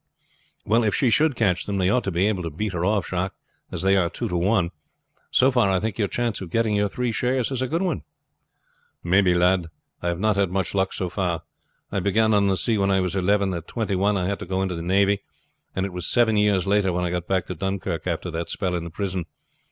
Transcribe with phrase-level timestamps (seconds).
[0.65, 3.07] "Well, if she should catch them, they ought to be able to beat her off,
[3.07, 3.35] Jacques,
[3.71, 4.71] as they are two to one.
[5.29, 8.01] So far I think your chance of getting your three shares is a good one."
[9.03, 9.67] "Maybe, lad.
[10.01, 11.43] I have not had much luck so far.
[11.91, 13.53] I began on the sea when I was eleven.
[13.53, 15.21] At twenty one I had to go into the navy,
[15.75, 18.73] and it was seven years later when I got back to Dunkirk after that spell
[18.73, 19.27] in the prison.